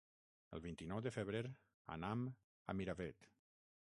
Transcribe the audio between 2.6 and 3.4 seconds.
a Miravet.